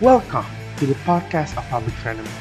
[0.00, 0.48] Welcome
[0.80, 2.32] to the podcast of Public Frenemy,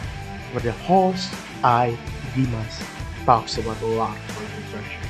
[0.56, 1.28] where the host,
[1.60, 1.92] I,
[2.32, 2.80] Dimas,
[3.28, 5.04] talks about a lot of public friendship.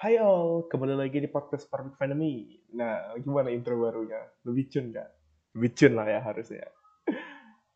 [0.00, 2.56] Hai all, kembali lagi di podcast Public Frenemy.
[2.72, 4.32] Nah, gimana intro barunya?
[4.48, 5.10] Lebih cun nggak?
[5.60, 6.72] Lebih cun lah ya harusnya.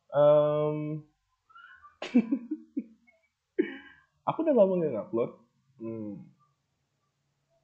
[0.09, 1.05] Um,
[4.33, 5.37] aku udah lama nggak upload.
[5.85, 6.36] Hmm.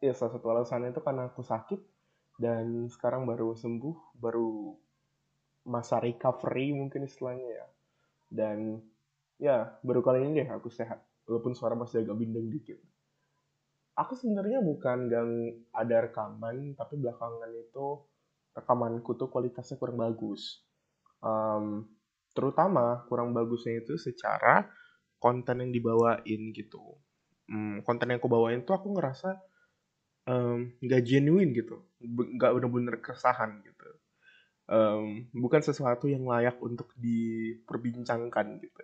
[0.03, 1.79] Ya salah satu alasannya itu karena aku sakit
[2.43, 4.75] dan sekarang baru sembuh, baru
[5.63, 7.67] masa recovery mungkin istilahnya ya.
[8.27, 8.83] Dan
[9.39, 10.99] ya baru kali ini deh aku sehat,
[11.31, 12.83] walaupun suara masih agak bindeng dikit.
[13.95, 15.27] Aku sebenarnya bukan gak
[15.71, 18.03] ada rekaman, tapi belakangan itu
[18.59, 20.67] rekamanku tuh kualitasnya kurang bagus.
[21.23, 21.87] Um,
[22.35, 24.67] terutama kurang bagusnya itu secara
[25.23, 26.99] konten yang dibawain gitu.
[27.47, 29.52] Hmm, konten yang aku bawain tuh aku ngerasa
[30.27, 31.83] um, gak genuine gitu,
[32.39, 33.89] gak bener-bener keresahan gitu.
[34.71, 38.83] Um, bukan sesuatu yang layak untuk diperbincangkan gitu.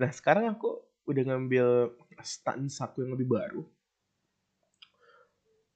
[0.00, 1.92] Nah sekarang aku udah ngambil
[2.24, 3.62] stance aku yang lebih baru.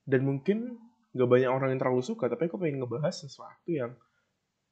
[0.08, 0.80] Dan mungkin
[1.12, 3.92] gak banyak orang yang terlalu suka, tapi aku pengen ngebahas sesuatu yang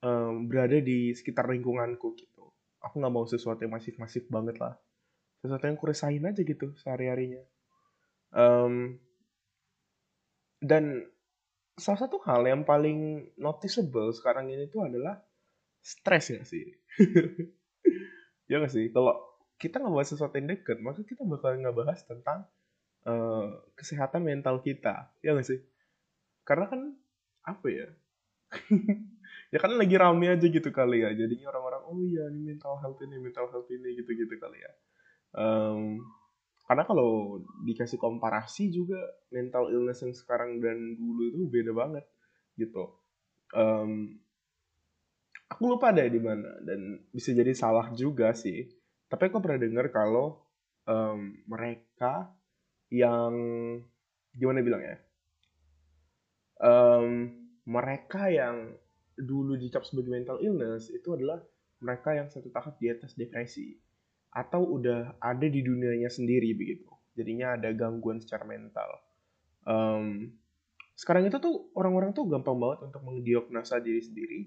[0.01, 2.49] um, berada di sekitar lingkunganku gitu.
[2.85, 4.79] Aku nggak mau sesuatu yang masif-masif banget lah.
[5.43, 7.43] Sesuatu yang kuresain aja gitu sehari-harinya.
[8.31, 9.01] Um,
[10.61, 11.05] dan
[11.77, 15.21] salah satu hal yang paling noticeable sekarang ini tuh adalah
[15.85, 16.67] stres ya sih.
[18.51, 18.91] ya gak sih?
[18.91, 19.15] Kalau
[19.57, 22.49] kita ngebahas sesuatu yang deket, maka kita bakal ngebahas tentang
[23.07, 25.13] uh, kesehatan mental kita.
[25.21, 25.61] Ya gak sih?
[26.43, 26.81] Karena kan,
[27.47, 27.89] apa ya?
[29.55, 31.13] ya kan lagi rame aja gitu kali ya.
[31.15, 34.73] Jadinya orang-orang, oh iya ini mental health ini, mental health ini, gitu-gitu kali ya.
[35.37, 36.01] Um,
[36.67, 38.99] karena kalau dikasih komparasi juga
[39.31, 42.05] mental illness yang sekarang dan dulu itu beda banget
[42.59, 42.91] gitu.
[43.55, 44.19] Um,
[45.47, 48.67] aku lupa deh di mana dan bisa jadi salah juga sih.
[49.07, 50.43] Tapi aku pernah dengar kalau
[50.91, 52.35] um, mereka
[52.91, 53.35] yang
[54.35, 54.99] gimana bilang ya,
[56.59, 57.31] um,
[57.63, 58.75] mereka yang
[59.15, 61.39] dulu dicap sebagai mental illness itu adalah
[61.79, 63.86] mereka yang satu tahap di atas depresi
[64.37, 66.93] atau udah ada di dunianya sendiri begitu.
[67.17, 69.01] Jadinya ada gangguan secara mental.
[69.65, 70.37] Um,
[70.93, 74.41] sekarang itu tuh orang-orang tuh gampang banget untuk mendiagnosa diri sendiri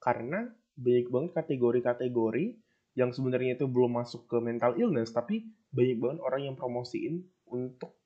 [0.00, 2.56] karena banyak banget kategori-kategori
[2.96, 7.96] yang sebenarnya itu belum masuk ke mental illness tapi banyak banget orang yang promosiin untuk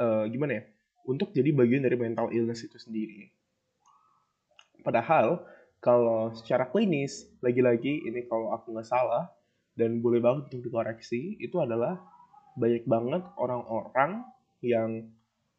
[0.00, 0.64] uh, gimana ya
[1.06, 3.30] untuk jadi bagian dari mental illness itu sendiri.
[4.82, 5.46] Padahal
[5.78, 9.30] kalau secara klinis lagi-lagi ini kalau aku nggak salah
[9.76, 12.00] dan boleh banget untuk dikoreksi itu adalah
[12.56, 14.24] banyak banget orang-orang
[14.64, 15.12] yang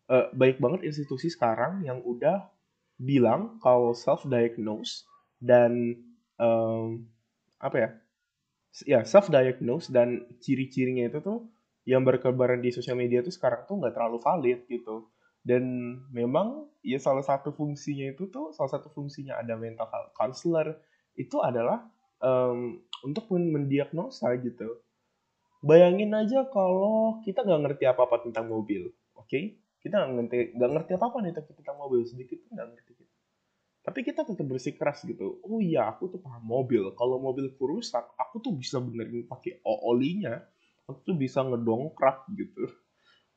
[0.09, 2.49] uh, banyak banget institusi sekarang yang udah
[2.97, 5.05] bilang kalau self diagnose
[5.37, 6.01] dan
[6.41, 7.05] um,
[7.61, 7.89] apa ya
[8.85, 11.39] ya self diagnose dan ciri-cirinya itu tuh
[11.87, 15.07] yang berkebaran di sosial media tuh sekarang tuh nggak terlalu valid gitu.
[15.47, 15.63] Dan
[16.11, 20.75] memang ya salah satu fungsinya itu tuh salah satu fungsinya ada mental counselor
[21.15, 21.87] itu adalah
[22.21, 24.81] um, untuk mendiagnosa gitu.
[25.61, 29.25] Bayangin aja kalau kita nggak ngerti apa-apa tentang mobil, oke?
[29.25, 29.57] Okay?
[29.81, 32.93] Kita nggak ngerti nggak ngerti apa-apa nih tentang mobil sedikit pun nggak ngerti.
[33.87, 35.39] Tapi kita tetap bersikeras gitu.
[35.47, 36.91] Oh iya, aku tuh paham mobil.
[36.99, 40.43] Kalau mobilku rusak, aku tuh bisa benerin pakai olinya.
[40.91, 42.67] Aku tuh bisa ngedongkrak gitu.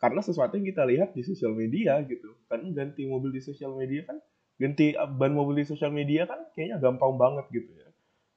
[0.02, 2.34] Karena sesuatu yang kita lihat di sosial media gitu.
[2.50, 4.18] Karena ganti mobil di sosial media kan,
[4.58, 7.89] ganti ban mobil di sosial media kan kayaknya gampang banget gitu ya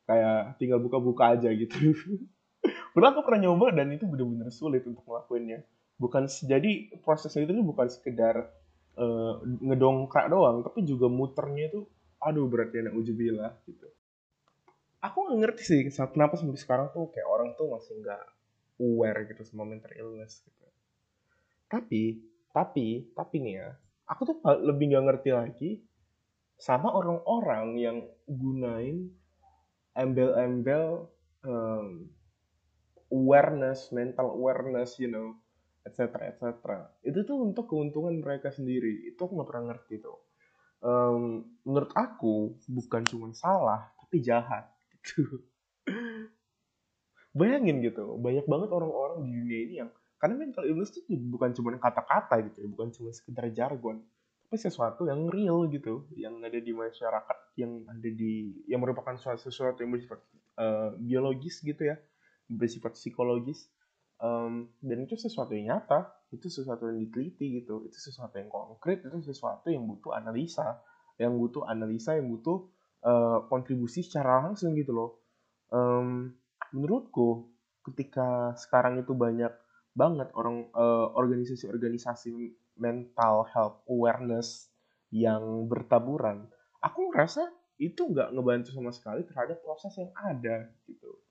[0.03, 1.95] kayak tinggal buka-buka aja gitu.
[2.93, 5.63] Padahal aku pernah nyoba dan itu benar-benar sulit untuk ngelakuinnya.
[5.99, 8.51] Bukan jadi prosesnya itu bukan sekedar
[8.97, 11.87] uh, ngedongkrak doang, tapi juga muternya itu
[12.23, 13.87] aduh beratnya nak ujubillah gitu.
[15.03, 18.23] Aku nggak ngerti sih kenapa sampai sekarang tuh kayak orang tuh masih nggak
[18.79, 20.65] aware gitu sama mental illness gitu.
[21.67, 23.69] Tapi, tapi, tapi nih ya,
[24.07, 25.71] aku tuh lebih nggak ngerti lagi
[26.55, 27.97] sama orang-orang yang
[28.29, 29.11] gunain
[29.93, 31.09] embel-embel
[31.45, 32.09] um,
[33.13, 35.37] awareness, mental awareness, you know,
[35.85, 36.33] etc.
[36.33, 36.89] etc.
[37.05, 39.13] Itu tuh untuk keuntungan mereka sendiri.
[39.13, 40.17] Itu aku nggak pernah ngerti tuh.
[40.83, 44.67] Um, menurut aku bukan cuma salah, tapi jahat
[44.99, 45.23] gitu.
[47.37, 49.89] Bayangin gitu, banyak banget orang-orang di dunia ini yang
[50.21, 54.05] karena mental illness itu bukan cuma kata-kata gitu ya, bukan cuma sekedar jargon
[54.53, 59.81] tapi sesuatu yang real gitu yang ada di masyarakat yang ada di yang merupakan sesuatu,
[59.81, 60.21] yang bersifat
[60.61, 61.97] uh, biologis gitu ya
[62.45, 63.65] bersifat psikologis
[64.21, 69.01] um, dan itu sesuatu yang nyata itu sesuatu yang diteliti gitu itu sesuatu yang konkret
[69.01, 70.85] itu sesuatu yang butuh analisa
[71.17, 72.69] yang butuh analisa yang butuh
[73.09, 75.25] uh, kontribusi secara langsung gitu loh.
[75.73, 76.29] Um,
[76.69, 77.49] menurutku
[77.89, 79.49] ketika sekarang itu banyak
[79.97, 84.69] banget orang uh, organisasi-organisasi mental health awareness
[85.13, 86.49] yang bertaburan
[86.81, 87.47] aku ngerasa
[87.81, 91.23] itu nggak ngebantu sama sekali terhadap proses yang ada gitu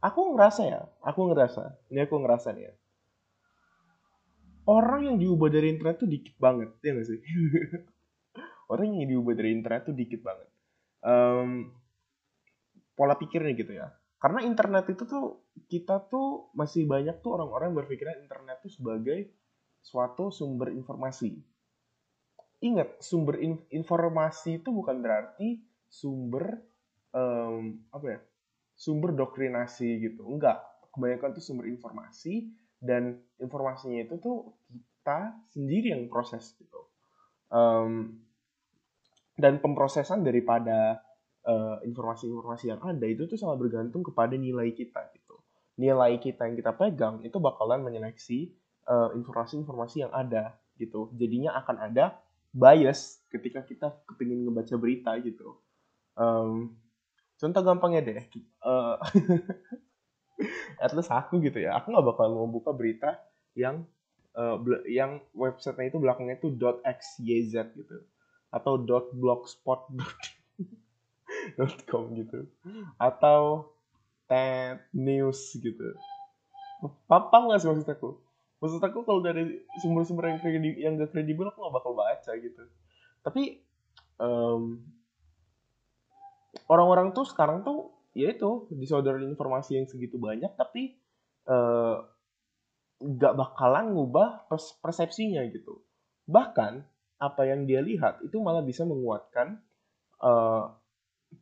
[0.00, 2.74] aku ngerasa ya, aku ngerasa, ini aku ngerasa nih ya.
[4.68, 7.20] Orang yang diubah dari internet tuh dikit banget, ya gak sih?
[8.72, 10.48] Orang yang diubah dari internet tuh dikit banget.
[11.00, 11.72] Um,
[12.94, 13.88] pola pikirnya gitu ya.
[14.20, 19.32] Karena internet itu tuh, kita tuh masih banyak tuh orang-orang berpikiran internet tuh sebagai
[19.80, 21.40] suatu sumber informasi.
[22.60, 26.60] Ingat, sumber in informasi itu bukan berarti sumber
[27.16, 28.20] um, apa ya?
[28.80, 30.24] sumber doktrinasi gitu.
[30.24, 30.56] Enggak,
[30.92, 32.48] kebanyakan itu sumber informasi
[32.80, 36.88] dan informasinya itu tuh kita sendiri yang proses gitu.
[37.52, 38.24] Um,
[39.36, 41.00] dan pemrosesan daripada
[41.84, 45.36] informasi informasi-informasi yang ada itu tuh sangat bergantung kepada nilai kita gitu.
[45.80, 48.52] Nilai kita yang kita pegang itu bakalan menyeleksi
[48.90, 51.10] informasi-informasi uh, yang ada gitu.
[51.16, 52.18] Jadinya akan ada
[52.50, 55.58] bias ketika kita kepingin ngebaca berita gitu.
[56.18, 56.74] Um,
[57.40, 58.20] contoh gampangnya deh
[58.60, 59.00] uh,
[60.84, 63.16] at least aku gitu ya aku nggak bakal mau buka berita
[63.56, 63.88] yang
[64.36, 66.52] uh, yang websitenya itu belakangnya itu
[66.84, 67.96] .xyz gitu
[68.52, 68.76] atau
[71.56, 72.38] .blogspot.com gitu.
[72.96, 73.72] Atau
[74.30, 75.98] TED News gitu.
[77.10, 78.10] Paham nggak sih maksud aku?
[78.60, 82.62] Maksud aku kalau dari sumber-sumber yang kredibel yang gak kredibel aku nggak bakal baca gitu.
[83.24, 83.60] Tapi
[84.20, 84.80] um,
[86.68, 90.98] orang-orang tuh sekarang tuh ya itu disodorin informasi yang segitu banyak tapi
[91.48, 92.04] uh,
[93.00, 94.48] gak bakalan ngubah
[94.84, 95.80] persepsinya gitu.
[96.28, 96.72] Bahkan
[97.20, 99.60] apa yang dia lihat itu malah bisa menguatkan
[100.24, 100.72] uh,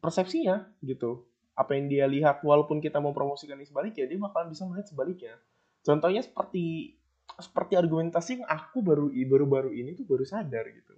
[0.00, 1.25] persepsinya gitu.
[1.58, 5.35] Apa yang dia lihat walaupun kita mau promosikan sebaliknya dia bakalan bisa melihat sebaliknya.
[5.82, 6.94] Contohnya seperti
[7.38, 10.94] seperti argumentasi yang aku baru baru baru ini tuh baru sadar gitu.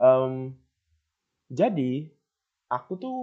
[0.00, 0.56] Um,
[1.52, 2.08] jadi
[2.72, 3.18] aku tuh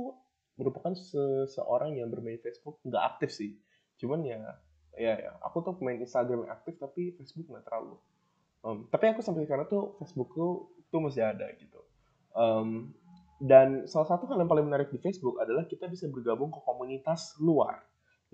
[0.59, 3.57] merupakan seseorang yang bermain Facebook nggak aktif sih.
[3.97, 4.37] Cuman ya
[4.99, 7.97] ya, ya aku tuh main Instagram yang aktif tapi Facebook nggak terlalu.
[8.59, 11.79] Um, tapi aku sampai sekarang tuh Facebook tuh tuh masih ada gitu.
[12.35, 12.91] Um,
[13.39, 17.39] dan salah satu hal yang paling menarik di Facebook adalah kita bisa bergabung ke komunitas
[17.39, 17.79] luar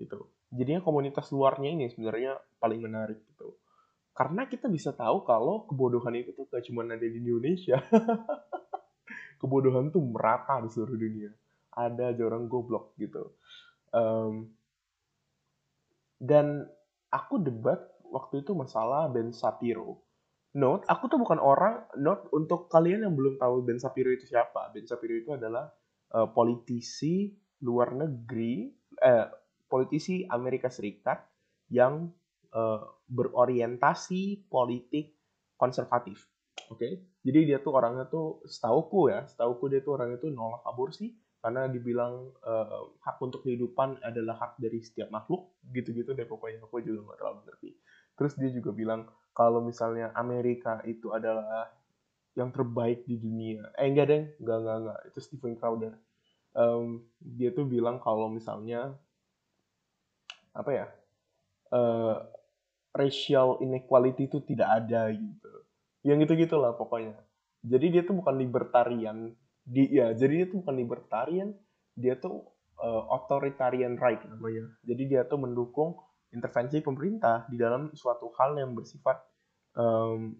[0.02, 0.26] gitu.
[0.50, 3.54] Jadinya komunitas luarnya ini sebenarnya paling menarik gitu.
[4.10, 7.78] Karena kita bisa tahu kalau kebodohan itu tuh gak cuma ada di Indonesia.
[9.40, 11.30] Kebodohan tuh merata di seluruh dunia.
[11.76, 13.36] Ada aja orang goblok gitu.
[13.92, 14.56] Um,
[16.16, 16.64] dan
[17.12, 20.05] aku debat waktu itu masalah Ben Sapiro
[20.56, 24.72] note aku tuh bukan orang note untuk kalian yang belum tahu Ben Sapiro itu siapa
[24.72, 25.68] Ben Sapiro itu adalah
[26.16, 28.68] uh, politisi luar negeri
[29.00, 29.26] eh,
[29.68, 31.24] politisi Amerika Serikat
[31.72, 32.08] yang
[32.52, 35.16] uh, berorientasi politik
[35.56, 36.28] konservatif
[36.66, 36.92] Oke, okay?
[37.22, 41.70] jadi dia tuh orangnya tuh setauku ya, setauku dia tuh orangnya tuh nolak aborsi karena
[41.70, 47.06] dibilang uh, hak untuk kehidupan adalah hak dari setiap makhluk, gitu-gitu deh pokoknya aku juga
[47.06, 47.70] nggak terlalu ngerti.
[48.18, 49.06] Terus dia juga bilang
[49.36, 51.68] kalau misalnya Amerika itu adalah
[52.32, 53.68] yang terbaik di dunia.
[53.76, 55.92] Eh enggak deh, enggak enggak enggak, itu Stephen Crowder.
[56.56, 58.96] Um, dia tuh bilang kalau misalnya
[60.56, 60.86] apa ya,
[61.76, 62.24] uh,
[62.96, 65.52] racial inequality itu tidak ada gitu.
[66.00, 67.12] Yang gitu gitulah pokoknya.
[67.60, 69.36] Jadi dia tuh bukan libertarian.
[69.60, 71.52] Di ya jadi dia tuh bukan libertarian.
[71.92, 72.40] Dia tuh
[72.80, 74.64] uh, authoritarian right namanya.
[74.80, 76.00] Jadi dia tuh mendukung
[76.36, 79.16] intervensi pemerintah di dalam suatu hal yang bersifat
[79.72, 80.36] um,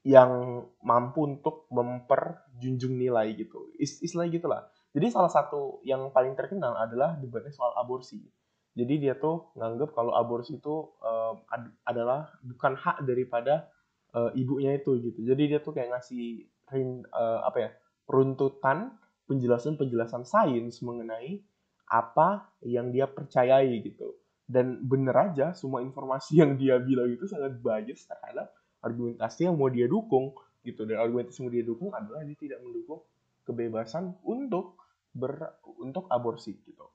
[0.00, 4.62] yang mampu untuk memperjunjung nilai gitu Is istilah gitulah
[4.96, 8.24] jadi salah satu yang paling terkenal adalah debatnya soal aborsi
[8.70, 13.66] jadi dia tuh nganggap kalau aborsi itu um, ad adalah bukan hak daripada
[14.14, 15.26] uh, ibunya itu gitu.
[15.26, 17.70] Jadi dia tuh kayak ngasih rin, uh, apa ya
[18.06, 18.94] runtutan
[19.26, 21.42] penjelasan-penjelasan sains mengenai
[21.90, 24.14] apa yang dia percayai gitu.
[24.50, 28.50] Dan bener aja semua informasi yang dia bilang itu sangat bias terhadap
[28.82, 30.34] argumentasi yang mau dia dukung
[30.66, 30.82] gitu.
[30.82, 33.06] Dan argumentasi yang mau dia dukung adalah dia tidak mendukung
[33.46, 34.82] kebebasan untuk
[35.14, 36.86] ber untuk aborsi gitu.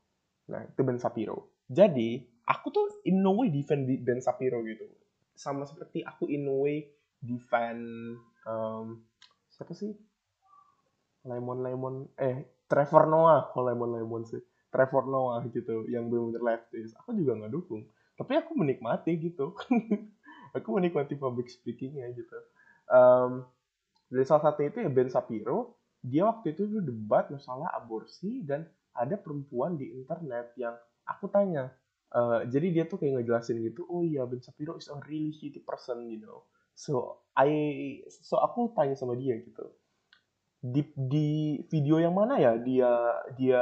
[0.52, 1.64] Nah, itu Ben Sapiro.
[1.66, 4.86] Jadi, aku tuh in no way defend Ben Sapiro gitu.
[5.34, 6.86] Sama seperti aku in no way
[7.24, 7.82] defend
[8.46, 9.02] um,
[9.50, 9.96] siapa sih
[11.26, 14.42] Lemon Lemon eh Trevor Noah kalau Lemon Lemon sih
[14.76, 17.00] Trevor Noah gitu yang benar-benar leftist.
[17.00, 17.88] Aku juga nggak dukung.
[18.20, 19.56] Tapi aku menikmati gitu.
[20.60, 22.38] Aku menikmati public speakingnya gitu.
[22.92, 23.48] Um,
[24.12, 25.80] dari salah satu itu ya Ben Shapiro.
[26.04, 30.76] Dia waktu itu tuh debat masalah aborsi dan ada perempuan di internet yang
[31.08, 31.76] aku tanya
[32.16, 35.60] uh, jadi dia tuh kayak ngejelasin gitu oh iya Ben Shapiro is a really shitty
[35.64, 36.48] person you know.
[36.76, 39.68] So I so aku tanya sama dia gitu.
[40.64, 42.56] Di di video yang mana ya?
[42.60, 42.92] Dia
[43.36, 43.62] dia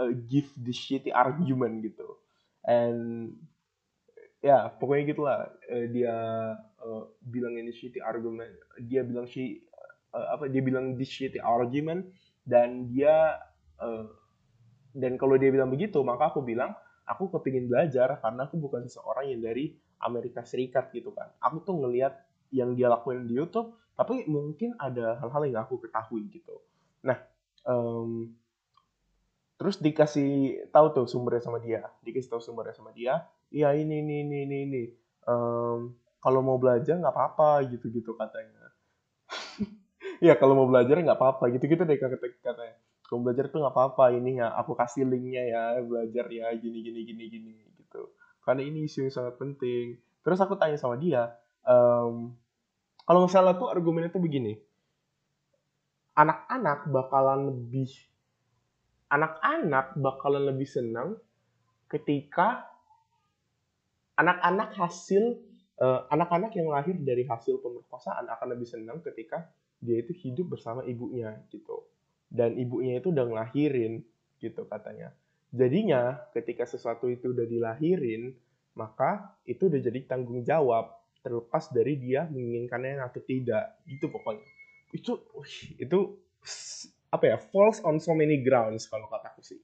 [0.00, 2.16] uh, give the shitty argument gitu.
[2.64, 3.36] And
[4.40, 5.38] ya pokoknya gitulah.
[5.68, 6.14] Uh, dia
[6.80, 9.60] uh, bilang ini shitty argument dia bilang shi
[10.16, 12.08] uh, apa dia bilang this shitty argument
[12.48, 13.36] dan dia
[13.78, 14.08] uh,
[14.96, 16.74] dan kalau dia bilang begitu maka aku bilang
[17.06, 21.28] aku kepingin belajar karena aku bukan seseorang yang dari Amerika Serikat gitu kan.
[21.44, 22.16] Aku tuh ngelihat
[22.50, 26.56] yang dia lakuin di YouTube tapi mungkin ada hal-hal yang aku ketahui gitu.
[27.04, 27.20] Nah
[27.68, 28.32] um,
[29.60, 33.28] terus dikasih tahu tuh sumbernya sama dia dikasih tahu sumbernya sama dia.
[33.52, 34.82] Iya ini ini ini ini ini.
[35.28, 35.92] Um,
[36.24, 38.72] kalau mau belajar nggak apa-apa gitu gitu katanya.
[40.20, 42.76] Iya kalau mau belajar nggak apa-apa gitu gitu deh kata katanya.
[43.04, 47.00] Kalau belajar tuh nggak apa-apa ini ya aku kasih linknya ya belajar ya gini gini
[47.08, 48.12] gini gini gitu.
[48.44, 49.96] Karena ini isu yang sangat penting.
[50.20, 51.32] Terus aku tanya sama dia
[51.64, 52.36] um,
[53.04, 54.60] kalau misalnya tuh argumennya tuh begini.
[56.16, 57.88] Anak-anak bakalan lebih
[59.10, 61.18] anak-anak bakalan lebih senang
[61.90, 62.70] ketika
[64.14, 65.42] anak-anak hasil
[65.82, 69.50] uh, anak-anak yang lahir dari hasil pemerkosaan akan lebih senang ketika
[69.82, 71.82] dia itu hidup bersama ibunya gitu.
[72.30, 74.06] Dan ibunya itu udah ngelahirin
[74.38, 75.10] gitu katanya.
[75.50, 78.30] Jadinya ketika sesuatu itu udah dilahirin
[78.78, 80.94] maka itu udah jadi tanggung jawab
[81.26, 83.82] terlepas dari dia menginginkannya atau tidak.
[83.88, 84.46] Gitu pokoknya.
[84.94, 85.18] Itu
[85.80, 85.98] itu
[87.10, 89.58] apa ya false on so many grounds kalau kataku sih.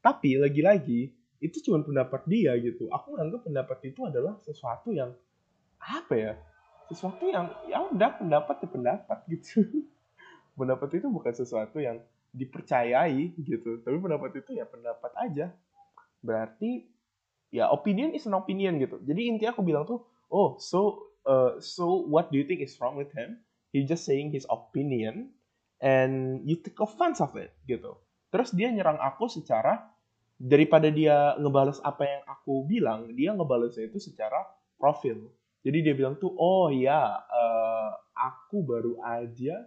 [0.00, 2.88] Tapi lagi-lagi itu cuma pendapat dia gitu.
[2.88, 5.12] Aku menganggap pendapat itu adalah sesuatu yang
[5.76, 6.32] apa ya
[6.88, 9.62] sesuatu yang ya udah pendapat ya pendapat gitu.
[10.56, 12.00] Pendapat itu bukan sesuatu yang
[12.32, 13.84] dipercayai gitu.
[13.84, 15.52] Tapi pendapat itu ya pendapat aja.
[16.24, 16.88] Berarti
[17.52, 18.96] ya opinion is an opinion gitu.
[19.04, 20.00] Jadi intinya aku bilang tuh
[20.32, 23.36] oh so uh, so what do you think is wrong with him?
[23.76, 25.35] He just saying his opinion
[25.80, 27.96] and you take offense of it gitu.
[28.32, 29.86] Terus dia nyerang aku secara
[30.36, 34.44] daripada dia ngebales apa yang aku bilang, dia ngebalesnya itu secara
[34.76, 35.32] profil.
[35.64, 39.66] Jadi dia bilang tuh, oh ya, uh, aku baru aja,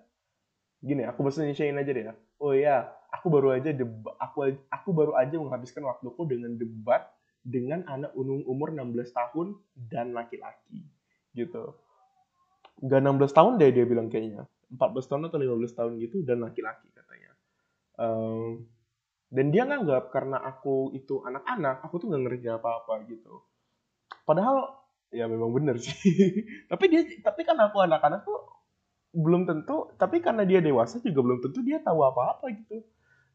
[0.80, 2.14] gini, aku bahasa Indonesiain aja deh ya.
[2.40, 7.10] Oh ya, aku baru aja debat, aku aku baru aja menghabiskan waktuku dengan debat
[7.44, 10.88] dengan anak umur 16 tahun dan laki-laki,
[11.36, 11.76] gitu.
[12.80, 16.90] Gak 16 tahun deh dia bilang kayaknya 14 tahun atau 15 tahun gitu dan laki-laki
[16.94, 17.32] katanya.
[18.00, 18.70] Um,
[19.30, 23.46] dan dia nganggap karena aku itu anak-anak, aku tuh nggak ngerti apa-apa gitu.
[24.26, 24.74] Padahal
[25.14, 25.94] ya memang bener sih.
[26.72, 28.40] tapi dia tapi kan aku anak-anak tuh
[29.14, 32.86] belum tentu, tapi karena dia dewasa juga belum tentu dia tahu apa-apa gitu.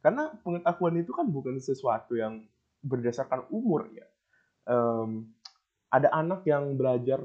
[0.02, 2.42] Karena pengetahuan itu kan bukan sesuatu yang
[2.84, 4.06] berdasarkan umur ya.
[4.68, 5.34] Um,
[5.94, 7.22] ada anak yang belajar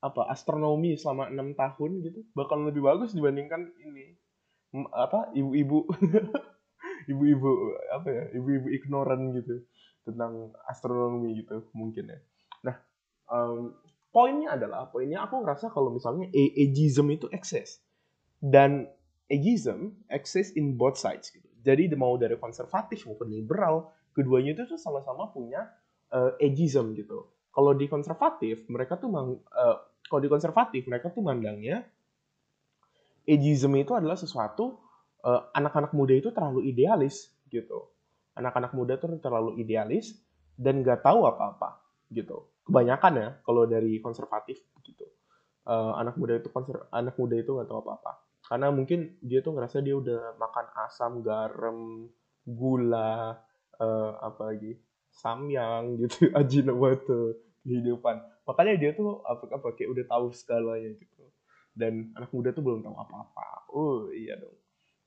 [0.00, 4.16] apa astronomi selama enam tahun gitu bakal lebih bagus dibandingkan ini.
[4.92, 5.86] Apa ibu-ibu.
[7.10, 7.50] Ibu-ibu
[7.90, 9.64] apa ya ibu-ibu ignoran gitu
[10.04, 12.18] tentang astronomi gitu mungkin ya.
[12.60, 12.76] Nah
[13.26, 13.72] um,
[14.12, 17.80] poinnya adalah poinnya aku ngerasa kalau misalnya ageism itu eksis.
[18.36, 18.86] Dan
[19.32, 21.46] ageism eksis in both sides gitu.
[21.60, 25.66] Jadi mau dari konservatif maupun liberal keduanya itu tuh sama-sama punya
[26.10, 27.30] uh, ageism gitu.
[27.50, 29.78] Kalau di konservatif mereka tuh mang, uh,
[30.10, 31.86] kalau di konservatif mereka tuh mandangnya
[33.30, 34.82] ageism itu adalah sesuatu
[35.22, 37.86] eh, anak-anak muda itu terlalu idealis gitu.
[38.34, 40.18] Anak-anak muda tuh terlalu idealis
[40.58, 42.50] dan nggak tahu apa-apa gitu.
[42.66, 45.06] Kebanyakan ya kalau dari konservatif gitu.
[45.60, 48.12] Uh, anak muda itu konser anak muda itu nggak tahu apa-apa.
[48.44, 52.08] Karena mungkin dia tuh ngerasa dia udah makan asam, garam,
[52.42, 53.38] gula,
[53.78, 54.74] uh, apa lagi,
[55.12, 58.18] samyang gitu, ajinomoto kehidupan
[58.50, 61.22] makanya dia tuh apa apa kayak udah tahu segalanya gitu.
[61.70, 63.70] Dan anak muda tuh belum tahu apa-apa.
[63.70, 64.56] Oh iya dong.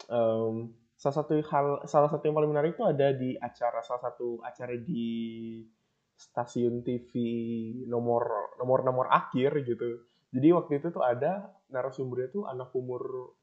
[0.07, 0.55] Um,
[0.95, 4.79] salah satu hal salah satu yang paling menarik itu ada di acara salah satu acara
[4.79, 5.59] di
[6.15, 7.11] stasiun TV
[7.91, 10.07] nomor nomor nomor akhir gitu.
[10.31, 13.35] Jadi waktu itu tuh ada narasumbernya tuh anak umur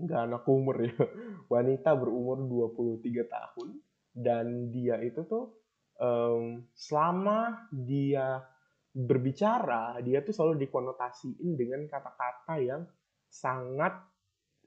[0.00, 0.96] nggak anak umur ya
[1.52, 2.40] wanita berumur
[2.72, 3.68] 23 tahun.
[4.12, 5.62] Dan dia itu tuh
[6.00, 8.44] um, selama dia
[8.92, 12.84] berbicara dia tuh selalu dikonotasiin dengan kata-kata yang
[13.32, 13.96] sangat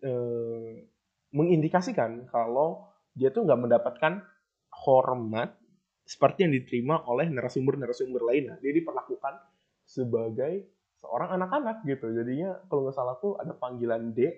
[0.01, 0.81] eh,
[1.29, 4.13] mengindikasikan kalau dia tuh nggak mendapatkan
[4.85, 5.55] hormat
[6.05, 8.55] seperti yang diterima oleh narasumber-narasumber lainnya.
[8.61, 9.33] Dia diperlakukan
[9.81, 10.69] sebagai
[11.01, 12.13] seorang anak-anak gitu.
[12.13, 14.29] Jadinya kalau nggak salah tuh ada panggilan D,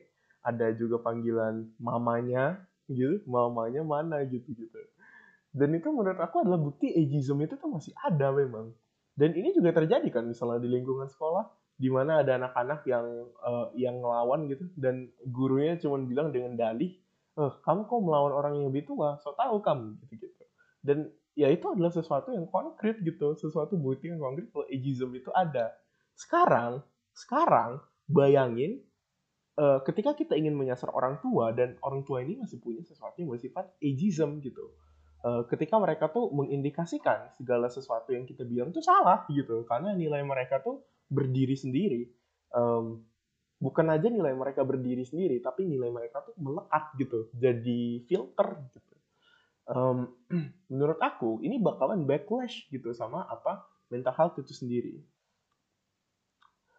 [0.44, 4.80] ada juga panggilan mamanya gitu, mamanya mana gitu gitu.
[5.52, 8.72] Dan itu menurut aku adalah bukti ageism itu tuh masih ada memang.
[9.18, 13.06] Dan ini juga terjadi kan misalnya di lingkungan sekolah di mana ada anak-anak yang
[13.42, 16.98] uh, yang ngelawan gitu dan gurunya cuma bilang dengan dalih,
[17.38, 20.46] eh, kamu kok melawan orang yang lebih tua, so tahu kamu gitu gitu.
[20.82, 25.30] Dan ya itu adalah sesuatu yang konkret gitu, sesuatu bukti yang konkret kalau ageism itu
[25.34, 25.70] ada.
[26.18, 26.82] Sekarang,
[27.14, 27.78] sekarang
[28.10, 28.82] bayangin
[29.62, 33.30] uh, ketika kita ingin menyasar orang tua dan orang tua ini masih punya sesuatu yang
[33.30, 34.74] bersifat ageism gitu.
[35.28, 40.24] Uh, ketika mereka tuh mengindikasikan segala sesuatu yang kita bilang tuh salah gitu, karena nilai
[40.24, 42.08] mereka tuh berdiri sendiri.
[42.56, 43.04] Um,
[43.60, 48.96] bukan aja nilai mereka berdiri sendiri, tapi nilai mereka tuh melekat gitu, jadi filter gitu.
[49.68, 50.16] Um,
[50.72, 54.96] menurut aku ini bakalan backlash gitu sama apa mental health itu sendiri.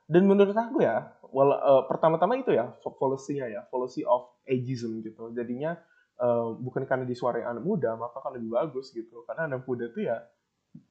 [0.08, 5.36] Dan menurut aku ya, uh, pertama-tama itu ya policy-nya ya, policy of ageism gitu.
[5.36, 5.76] Jadinya
[6.20, 9.24] uh, bukan karena disuarai anak muda, maka akan lebih bagus gitu.
[9.24, 10.22] Karena anak muda itu ya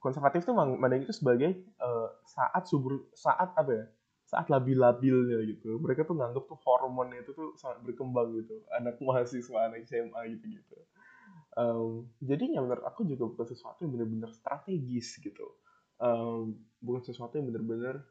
[0.01, 3.85] konservatif tuh mandang itu sebagai uh, saat subur saat apa ya
[4.27, 5.79] saat labil-labilnya gitu.
[5.79, 8.59] Mereka tuh nganggap tuh hormonnya itu tuh sangat berkembang gitu.
[8.75, 10.77] Anak mahasiswa anak SMA gitu gitu
[11.57, 15.57] um, jadinya menurut aku juga bukan sesuatu yang benar-benar strategis gitu.
[15.97, 18.05] Um, bukan sesuatu yang benar-benar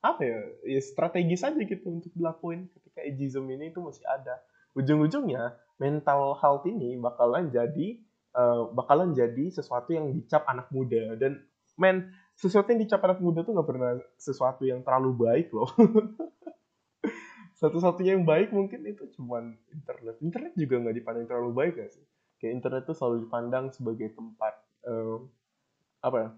[0.00, 4.38] apa ya ya strategis aja gitu untuk dilakuin ketika ageism ini itu masih ada
[4.76, 8.00] ujung-ujungnya mental health ini bakalan jadi
[8.36, 11.16] uh, bakalan jadi sesuatu yang dicap anak muda.
[11.16, 11.40] Dan
[11.80, 15.72] men sesuatu yang dicap anak muda tuh nggak pernah sesuatu yang terlalu baik loh.
[17.60, 20.20] Satu-satunya yang baik mungkin itu cuman internet.
[20.20, 22.04] Internet juga nggak dipandang terlalu baik gak sih?
[22.36, 24.54] Kayak internet tuh selalu dipandang sebagai tempat
[24.84, 25.24] uh,
[26.04, 26.28] apa ya?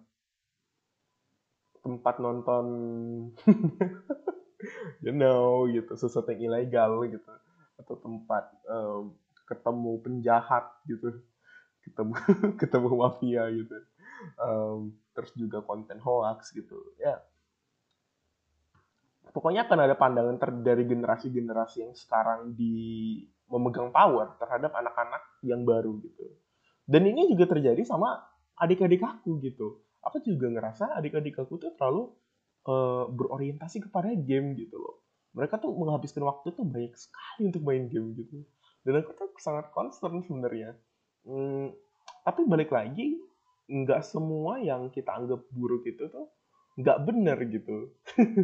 [1.82, 2.64] Tempat nonton
[5.04, 5.98] you know gitu.
[5.98, 7.26] Sesuatu yang ilegal gitu
[7.78, 9.14] atau tempat um,
[9.46, 11.22] ketemu penjahat gitu.
[11.86, 12.12] Ketemu
[12.60, 13.76] ketemu mafia gitu.
[14.36, 16.76] Um, terus juga konten hoax gitu.
[16.98, 17.22] Ya.
[19.30, 25.62] Pokoknya akan ada pandangan ter dari generasi-generasi yang sekarang di memegang power terhadap anak-anak yang
[25.62, 26.26] baru gitu.
[26.88, 28.18] Dan ini juga terjadi sama
[28.58, 29.84] adik-adik aku gitu.
[30.02, 32.08] Aku juga ngerasa adik-adik aku tuh terlalu
[32.66, 37.88] uh, berorientasi kepada game gitu loh mereka tuh menghabiskan waktu tuh banyak sekali untuk main
[37.90, 38.44] game gitu
[38.86, 40.78] dan aku tuh sangat concern sebenarnya
[41.28, 41.76] Hmm,
[42.24, 43.20] tapi balik lagi,
[43.68, 46.32] nggak semua yang kita anggap buruk itu tuh
[46.80, 47.92] nggak bener gitu.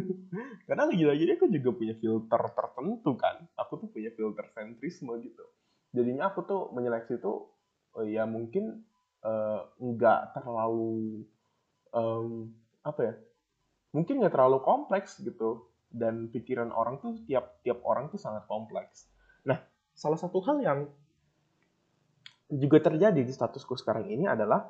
[0.69, 3.41] Karena lagi-lagi aku juga punya filter tertentu kan.
[3.57, 5.45] Aku tuh punya filter sentrisme gitu.
[5.95, 7.49] Jadinya aku tuh menyeleksi tuh
[7.95, 8.83] oh ya mungkin
[9.23, 11.23] uh, nggak terlalu
[11.89, 12.51] um,
[12.85, 13.13] apa ya?
[13.95, 15.71] Mungkin nggak terlalu kompleks gitu.
[15.95, 19.07] Dan pikiran orang tuh tiap tiap orang tuh sangat kompleks.
[19.47, 19.63] Nah,
[19.95, 20.79] salah satu hal yang
[22.51, 24.69] juga terjadi di statusku sekarang ini adalah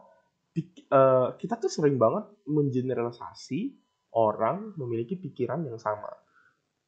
[0.93, 3.75] uh, kita tuh sering banget mengeneralisasi
[4.15, 6.07] orang memiliki pikiran yang sama.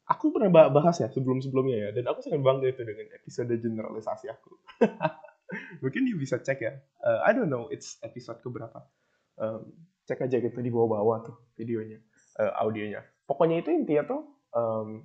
[0.07, 4.55] Aku pernah bahas ya sebelum-sebelumnya ya, dan aku sangat bangga itu dengan episode generalisasi aku.
[5.83, 6.79] Mungkin you bisa cek ya.
[7.03, 8.87] Uh, I don't know, it's episode keberapa.
[9.35, 9.75] Um,
[10.07, 11.99] cek aja gitu di bawah-bawah tuh videonya,
[12.39, 13.03] uh, audionya.
[13.27, 14.21] Pokoknya itu intinya tuh
[14.55, 15.03] um,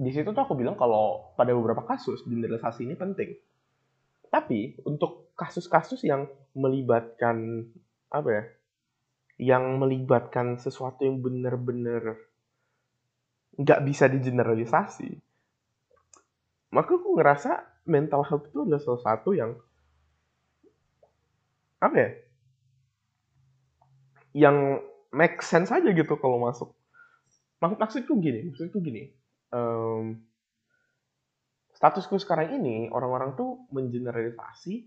[0.00, 3.36] di situ tuh aku bilang kalau pada beberapa kasus generalisasi ini penting.
[4.32, 6.24] Tapi untuk kasus-kasus yang
[6.56, 7.68] melibatkan
[8.08, 8.44] apa ya?
[9.40, 12.16] Yang melibatkan sesuatu yang benar-benar
[13.60, 15.20] nggak bisa digeneralisasi,
[16.72, 19.52] maka aku ngerasa mental health itu adalah salah satu yang
[21.82, 22.10] apa ya?
[24.48, 24.56] Yang
[25.10, 26.74] make sense aja gitu kalau masuk.
[27.60, 29.20] Maksud maksudku gini, maksudku gini
[29.54, 30.18] um,
[31.74, 34.86] statusku sekarang ini orang-orang tuh mengeneralisasi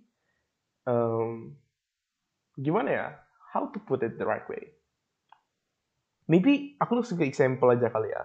[0.88, 1.56] um,
[2.60, 3.08] gimana ya
[3.52, 4.74] how to put it the right way
[6.28, 8.24] maybe aku langsung ke example aja kali ya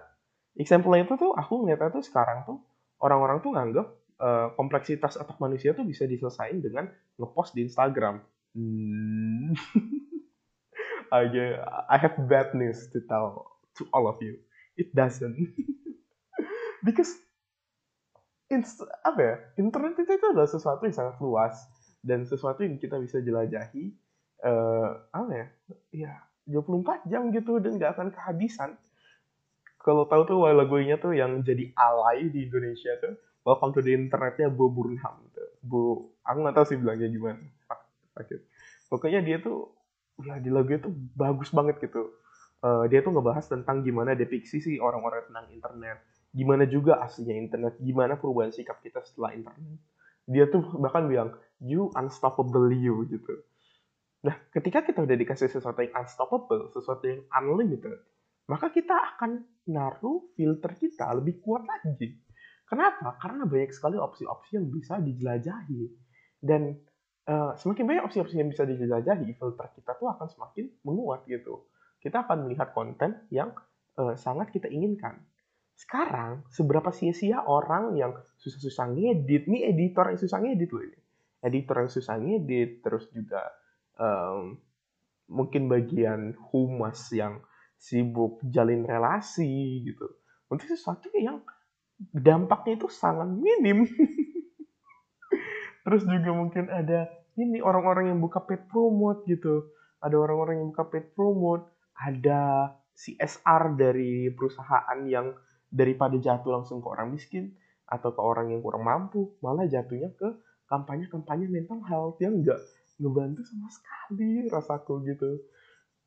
[0.59, 2.57] example itu tuh aku ngeliatnya tuh sekarang tuh
[3.03, 3.87] orang-orang tuh nganggap
[4.19, 6.85] uh, kompleksitas otak manusia tuh bisa diselesaikan dengan
[7.19, 8.21] ngepost di Instagram
[8.55, 9.51] hmm.
[11.11, 11.25] I,
[11.89, 14.37] I have bad news to tell to all of you.
[14.77, 15.35] It doesn't.
[16.85, 17.11] Because
[18.49, 21.53] inst apa ya internet itu, adalah sesuatu yang sangat luas
[22.01, 23.93] dan sesuatu yang kita bisa jelajahi
[24.41, 25.47] uh, apa ya
[25.91, 26.11] ya
[26.49, 28.79] 24 jam gitu dan nggak akan kehabisan.
[29.79, 33.15] Kalau tahu tuh lagunya tuh yang jadi alay di Indonesia tuh
[33.47, 35.23] Welcome to the Internetnya Bob Burnham
[35.63, 37.43] Bu aku nggak tahu sih bilangnya gimana.
[38.91, 39.78] Pokoknya dia tuh
[40.25, 42.15] ya di lagu itu bagus banget gitu.
[42.59, 45.97] Uh, dia tuh ngebahas tentang gimana depiksi sih orang-orang tentang internet.
[46.29, 47.73] Gimana juga aslinya internet.
[47.79, 49.79] Gimana perubahan sikap kita setelah internet.
[50.29, 53.33] Dia tuh bahkan bilang you unstoppable you gitu.
[54.27, 58.03] Nah ketika kita udah dikasih sesuatu yang unstoppable sesuatu yang unlimited
[58.49, 62.17] maka kita akan naruh filter kita lebih kuat lagi.
[62.65, 63.13] Kenapa?
[63.21, 65.81] Karena banyak sekali opsi-opsi yang bisa dijelajahi.
[66.41, 66.73] Dan
[67.29, 71.69] uh, semakin banyak opsi-opsi yang bisa dijelajahi filter kita tuh akan semakin menguat gitu.
[72.01, 73.53] Kita akan melihat konten yang
[74.01, 75.21] uh, sangat kita inginkan.
[75.77, 78.11] Sekarang seberapa sia-sia orang yang
[78.41, 80.99] susah-susah ngedit ini editor yang susah ngedit loh ini.
[81.39, 83.47] Editor yang susah ngedit terus juga
[83.95, 84.59] um,
[85.31, 87.39] mungkin bagian humas yang
[87.79, 90.19] sibuk jalin relasi gitu.
[90.51, 91.39] Untuk sesuatu yang
[92.11, 93.87] dampaknya itu sangat minim.
[95.87, 97.07] Terus juga mungkin ada
[97.39, 99.71] ini orang-orang yang buka paid promote gitu.
[100.03, 101.63] Ada orang-orang yang buka paid promote.
[101.95, 105.31] Ada CSR dari perusahaan yang
[105.71, 107.55] daripada jatuh langsung ke orang miskin
[107.87, 110.29] atau ke orang yang kurang mampu malah jatuhnya ke
[110.69, 112.59] kampanye-kampanye mental health yang enggak
[112.99, 115.41] ngebantu sama sekali rasaku gitu.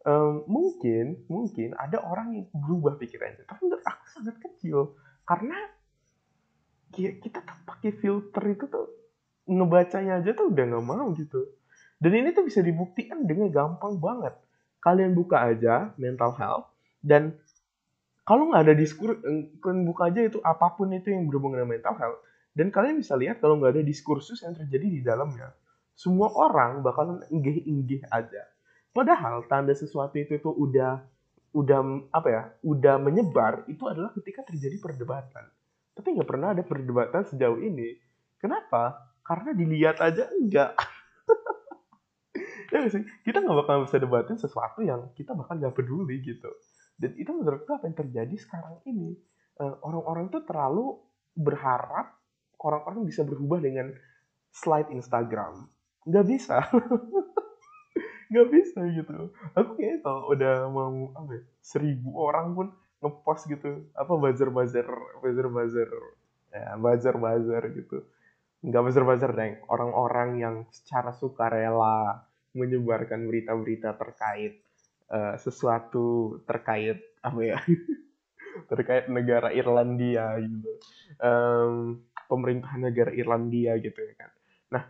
[0.02, 4.98] Um, mungkin mungkin ada orang yang berubah pikirannya tapi menurut aku sangat kecil.
[5.22, 5.56] Karena
[6.92, 9.01] kita tuh pakai filter itu tuh
[9.46, 11.46] ngebacanya aja tuh udah nggak mau gitu.
[12.02, 14.34] Dan ini tuh bisa dibuktikan dengan gampang banget.
[14.82, 16.66] Kalian buka aja mental health
[17.02, 17.38] dan
[18.22, 19.18] kalau nggak ada diskur
[19.58, 22.18] kalian buka aja itu apa pun itu yang berhubungan dengan mental health
[22.54, 25.54] dan kalian bisa lihat kalau nggak ada diskursus yang terjadi di dalamnya.
[25.92, 28.42] Semua orang bakal inggih-inggih aja.
[28.92, 31.00] Padahal tanda sesuatu itu tuh udah
[31.52, 35.44] udah apa ya udah menyebar itu adalah ketika terjadi perdebatan.
[35.92, 37.96] Tapi nggak pernah ada perdebatan sejauh ini.
[38.40, 40.72] Kenapa karena dilihat aja enggak.
[42.72, 43.04] Ya sih?
[43.20, 46.48] Kita nggak bakal bisa debatin sesuatu yang kita bahkan nggak peduli gitu.
[46.96, 49.12] Dan itu menurutku apa yang terjadi sekarang ini.
[49.60, 50.96] Eh, orang-orang tuh terlalu
[51.36, 52.16] berharap
[52.56, 53.92] orang-orang bisa berubah dengan
[54.56, 55.68] slide Instagram.
[56.08, 56.64] Nggak bisa.
[58.32, 59.36] Nggak bisa gitu.
[59.52, 64.86] Aku kayak kalau udah mau apa ya, seribu orang pun ngepost gitu apa buzzer buzzer
[65.18, 65.90] buzzer buzzer
[66.54, 67.98] ya buzzer buzzer gitu
[68.62, 69.58] nggak buzzer deng.
[69.66, 72.22] Orang-orang yang secara sukarela
[72.54, 74.62] menyebarkan berita-berita terkait
[75.10, 77.58] uh, sesuatu terkait apa ya
[78.70, 80.70] terkait negara Irlandia gitu.
[81.18, 84.30] Um, pemerintahan negara Irlandia gitu ya kan.
[84.70, 84.84] Nah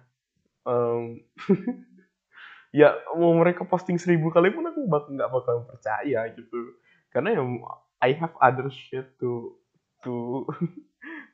[0.69, 1.23] um,
[2.81, 6.77] ya mau mereka posting seribu kali pun aku bak nggak bakal percaya gitu.
[7.09, 7.65] Karena yang
[8.03, 9.57] I have other shit to
[10.05, 10.45] to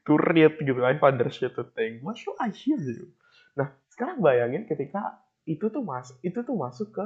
[0.08, 3.12] to read gitu I other shit to think what should I hear gitu
[3.52, 7.04] nah sekarang bayangin ketika itu tuh mas itu tuh masuk ke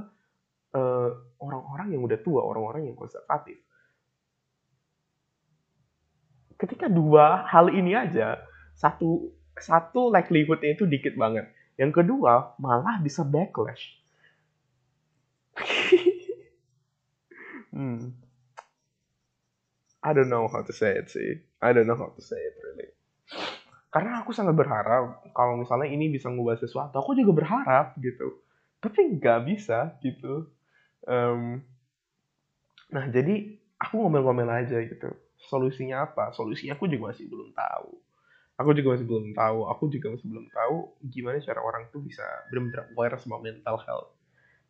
[0.72, 3.60] eh, orang-orang yang udah tua, orang-orang yang konservatif.
[6.56, 8.38] Ketika dua hal ini aja,
[8.78, 11.50] satu satu likelihoodnya itu dikit banget.
[11.76, 13.98] Yang kedua malah bisa backlash.
[17.74, 18.14] hmm.
[20.02, 21.38] I don't know how to say it sih.
[21.62, 22.90] I don't know how to say it really.
[23.92, 28.42] Karena aku sangat berharap kalau misalnya ini bisa ngubah sesuatu, aku juga berharap gitu.
[28.82, 30.50] Tapi nggak bisa gitu
[31.06, 31.62] um,
[32.92, 35.10] nah jadi aku ngomel-ngomel aja gitu
[35.48, 37.88] solusinya apa solusinya aku juga masih belum tahu
[38.60, 40.76] aku juga masih belum tahu aku juga masih belum tahu
[41.08, 44.12] gimana cara orang tuh bisa benar-benar aware sama mental health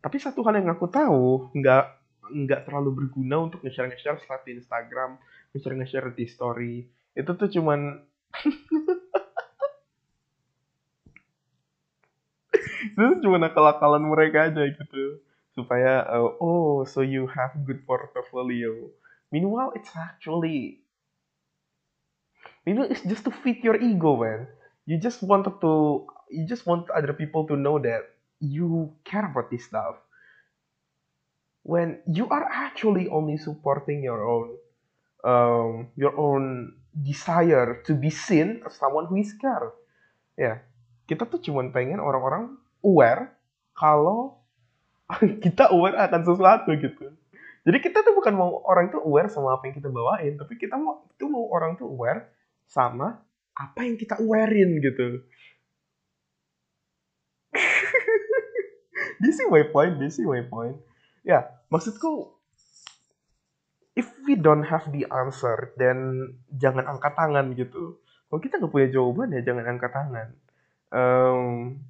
[0.01, 1.85] tapi satu hal yang aku tahu nggak
[2.31, 5.19] nggak terlalu berguna untuk nge-share nge-share di Instagram
[5.51, 6.75] nge-share nge-share di story.
[7.13, 7.99] Itu tuh cuman
[12.93, 15.19] itu cuma nakal-nakalan mereka aja gitu.
[15.53, 18.73] Supaya uh, oh so you have good portfolio.
[19.29, 20.81] Meanwhile it's actually
[22.65, 24.49] maybe it's just to fit your ego man.
[24.89, 28.09] You just wanted to you just want other people to know that
[28.43, 30.02] you care about this stuff
[31.63, 34.55] when you are actually only supporting your own
[35.23, 39.71] um, your own desire to be seen as someone who is care
[40.35, 40.57] ya yeah.
[41.07, 43.33] kita tuh cuma pengen orang-orang aware
[43.73, 44.43] kalau
[45.43, 47.11] kita aware akan sesuatu gitu.
[47.63, 50.75] Jadi kita tuh bukan mau orang tuh aware sama apa yang kita bawain, tapi kita
[50.75, 52.27] mau tuh mau orang tuh aware
[52.67, 53.23] sama
[53.55, 55.23] apa yang kita awarein gitu.
[59.23, 60.75] this is my point, this is my point.
[61.23, 62.35] Ya, maksudku
[63.95, 67.99] if we don't have the answer, then jangan angkat tangan gitu.
[68.27, 70.27] Kalau kita nggak punya jawaban ya jangan angkat tangan.
[70.93, 71.81] um,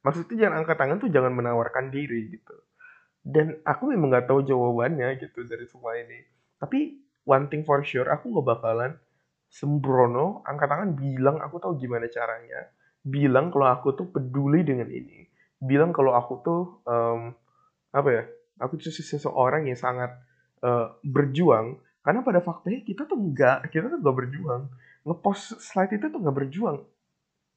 [0.00, 2.56] maksudnya jangan angkat tangan tuh jangan menawarkan diri gitu
[3.20, 6.24] dan aku memang nggak tahu jawabannya gitu dari semua ini
[6.56, 8.96] tapi one thing for sure aku nggak bakalan
[9.52, 12.72] sembrono angkat tangan bilang aku tahu gimana caranya
[13.04, 15.28] bilang kalau aku tuh peduli dengan ini
[15.60, 17.36] bilang kalau aku tuh um,
[17.90, 18.22] apa ya?
[18.60, 20.14] Aku tuh seseorang yang sangat
[20.62, 21.80] uh, berjuang.
[22.00, 24.68] Karena pada faktanya kita tuh enggak kita tuh nggak berjuang.
[25.04, 26.78] Ngepost slide itu tuh nggak berjuang.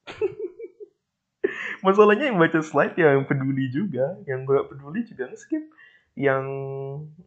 [1.86, 5.68] Masalahnya yang baca slide ya yang peduli juga yang gak peduli juga skip
[6.16, 6.46] yang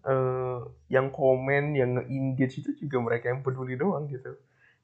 [0.06, 4.32] uh, yang komen yang engage itu juga mereka yang peduli doang gitu.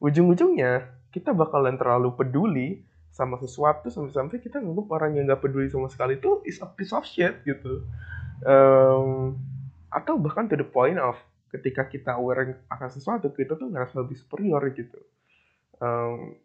[0.02, 2.68] Ujung-ujungnya kita bakalan terlalu peduli
[3.12, 6.96] sama sesuatu sampai-sampai kita nganggap orang yang nggak peduli sama sekali itu is a piece
[6.96, 7.84] of shit gitu.
[8.42, 9.38] Um,
[9.92, 11.14] atau bahkan to the point of
[11.52, 14.98] ketika kita aware akan sesuatu kita tuh ngerasa lebih superior gitu.
[15.78, 16.40] Um,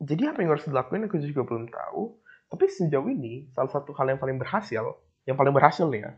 [0.00, 2.16] jadi apa yang harus dilakuin aku juga belum tahu.
[2.48, 4.96] Tapi sejauh ini salah satu hal yang paling berhasil
[5.28, 6.12] yang paling berhasil nih ya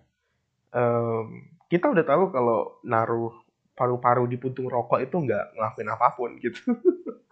[0.71, 3.35] um, kita udah tahu kalau naruh
[3.75, 6.63] paru-paru di puntung rokok itu nggak ngelakuin apa pun gitu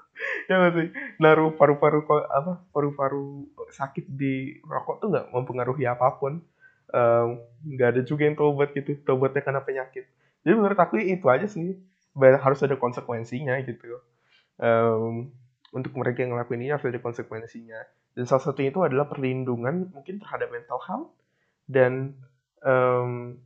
[0.48, 0.88] ya sih?
[1.22, 6.42] Naruh paru-paru apa paru-paru sakit di rokok tuh nggak mempengaruhi apa pun.
[7.64, 10.09] Nggak um, ada juga yang tobat gitu tobatnya karena penyakit.
[10.42, 11.76] Jadi menurut aku itu aja sih
[12.16, 14.00] harus ada konsekuensinya gitu.
[14.59, 15.31] Um,
[15.70, 17.78] untuk mereka yang ngelakuin ini harus ada konsekuensinya.
[18.16, 21.12] Dan salah satunya itu adalah perlindungan mungkin terhadap mental health
[21.68, 22.16] dan
[22.64, 23.37] um,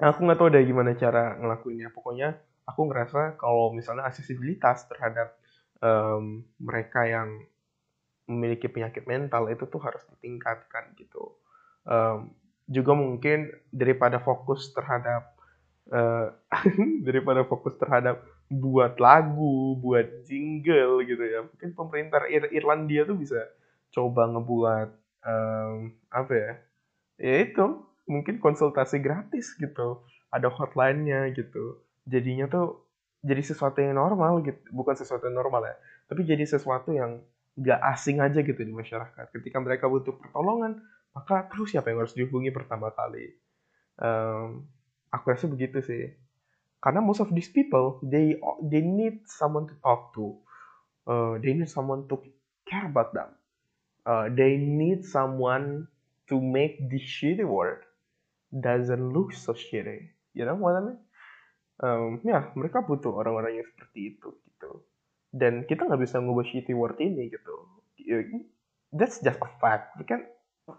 [0.00, 1.92] aku nggak tahu deh gimana cara ngelakuinnya.
[1.92, 2.34] Pokoknya
[2.68, 5.32] aku ngerasa kalau misalnya aksesibilitas terhadap
[5.80, 7.40] um, mereka yang
[8.28, 11.32] memiliki penyakit mental itu tuh harus ditingkatkan gitu
[11.88, 12.28] um,
[12.68, 15.32] juga mungkin daripada fokus terhadap
[15.88, 16.36] uh,
[17.08, 21.44] daripada fokus terhadap buat lagu, buat jingle gitu ya.
[21.44, 23.40] Mungkin pemerintah Ir Irlandia tuh bisa
[23.92, 24.88] coba ngebuat
[25.24, 26.52] um, apa ya?
[27.18, 27.64] Ya itu
[28.08, 30.04] mungkin konsultasi gratis gitu.
[30.28, 31.80] Ada hotline-nya gitu.
[32.08, 32.88] Jadinya tuh
[33.20, 35.76] jadi sesuatu yang normal gitu, bukan sesuatu yang normal ya,
[36.08, 37.20] tapi jadi sesuatu yang
[37.58, 39.34] gak asing aja gitu di masyarakat.
[39.34, 40.78] Ketika mereka butuh pertolongan,
[41.12, 43.34] maka terus siapa yang harus dihubungi pertama kali?
[43.98, 44.70] Um,
[45.10, 46.14] aku rasa begitu sih.
[46.78, 50.38] Karena most of these people they they need someone to talk to.
[51.02, 52.22] Uh, they need someone to
[52.62, 53.34] care about them.
[54.06, 55.90] Uh, they need someone
[56.30, 57.82] to make this shitty world
[58.54, 60.14] doesn't look so shitty.
[60.38, 61.02] You know what I mean
[61.82, 64.82] um, ya mereka butuh orang-orang yang seperti itu gitu.
[65.28, 67.54] Dan kita nggak bisa ngubah shitty world ini gitu.
[68.94, 69.98] That's just a fact.
[70.00, 70.24] We can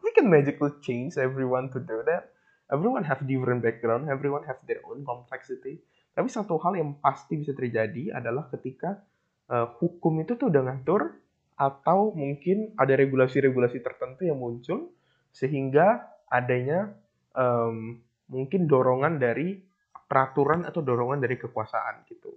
[0.01, 2.33] we can magically change everyone to do that.
[2.69, 5.81] Everyone have different background, everyone have their own complexity.
[6.13, 9.01] Tapi satu hal yang pasti bisa terjadi adalah ketika
[9.49, 11.17] uh, hukum itu tuh udah ngatur
[11.59, 14.95] atau mungkin ada regulasi-regulasi tertentu yang muncul
[15.33, 16.93] sehingga adanya
[17.35, 19.68] um, mungkin dorongan dari
[20.09, 22.33] peraturan atau dorongan dari kekuasaan gitu.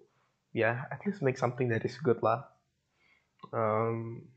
[0.53, 2.45] Ya, at least make something that is good lah.
[3.49, 4.29] Um,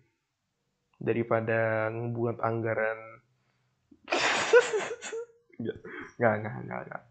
[0.95, 3.19] daripada membuat anggaran
[5.59, 5.77] enggak,
[6.15, 7.03] enggak, enggak, enggak.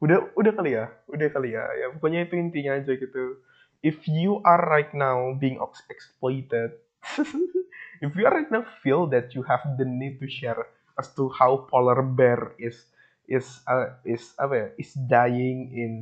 [0.00, 1.64] Udah, udah kali ya, udah kali ya.
[1.76, 3.44] Ya pokoknya itu intinya aja gitu.
[3.84, 5.60] If you are right now being
[5.92, 6.80] exploited,
[8.04, 10.60] if you are right now feel that you have the need to share
[10.96, 12.88] as to how polar bear is
[13.30, 15.92] is uh, is apa ya, is dying in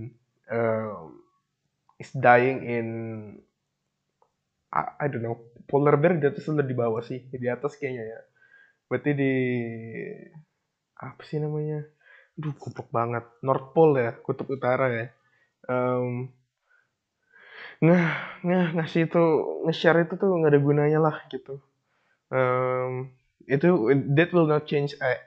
[0.49, 1.13] uh,
[2.01, 2.89] is dying in
[4.73, 5.37] I, I don't know
[5.69, 8.21] polar bear di atas di bawah sih di atas kayaknya ya
[8.89, 9.35] berarti di
[10.97, 11.85] apa sih namanya
[12.39, 13.27] Duh, goblok banget.
[13.43, 15.07] North Pole ya, kutub utara ya.
[15.67, 16.31] Um,
[17.83, 19.23] nah, nah ngasih itu
[19.67, 21.59] nge-share itu tuh nggak ada gunanya lah gitu.
[22.31, 23.11] Um,
[23.51, 25.19] itu that will not change uh,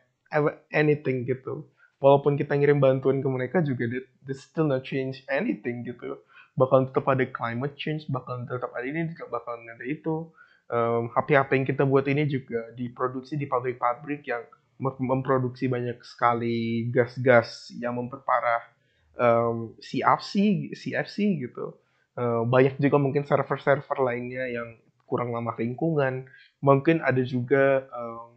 [0.71, 1.67] anything gitu.
[2.01, 6.17] Walaupun kita ngirim bantuan ke mereka juga that, that still not change anything gitu.
[6.57, 10.33] Bakal tetap ada climate change, bakal tetap ada ini, bakal ada itu
[10.71, 14.41] um, HP-HP yang kita buat ini juga diproduksi di pabrik-pabrik yang
[14.81, 18.65] memproduksi banyak sekali gas-gas yang memperparah
[19.13, 21.77] um, CFC, CFC gitu.
[22.17, 26.25] Uh, banyak juga mungkin server-server lainnya yang kurang ramah lingkungan.
[26.65, 28.33] Mungkin ada juga um,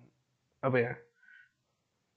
[0.61, 0.93] apa ya?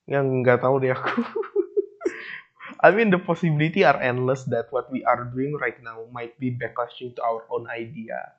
[0.08, 1.22] Yang nggak tahu deh aku.
[2.86, 6.52] I mean the possibility are endless that what we are doing right now might be
[6.52, 8.34] backlashing to our own idea.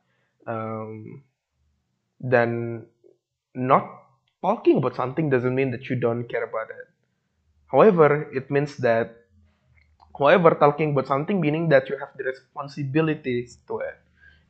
[0.47, 1.23] Um,
[2.21, 2.87] then
[3.55, 3.85] not
[4.43, 6.89] talking about something doesn't mean that you don't care about it.
[7.69, 9.17] However, it means that,
[10.19, 13.97] however, talking about something meaning that you have the responsibilities to it.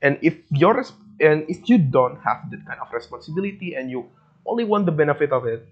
[0.07, 0.81] and if your
[1.29, 4.01] and if you don't have that kind of responsibility and you
[4.49, 5.67] only want the benefit of it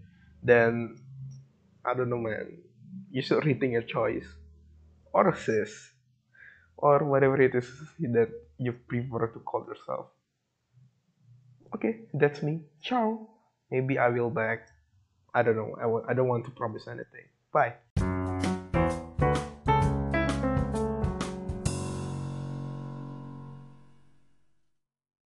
[0.44, 0.98] then
[1.86, 2.58] I don't know man.
[3.10, 4.26] You should rethink your choice.
[5.12, 5.92] Or a sis
[6.76, 7.68] or whatever it is
[8.00, 10.06] that you prefer to call yourself.
[11.74, 12.62] Okay that's me.
[12.82, 13.28] Ciao.
[13.70, 14.68] Maybe I will back.
[15.34, 15.74] I don't know.
[15.78, 17.28] I w- I don't want to promise anything.
[17.52, 17.74] Bye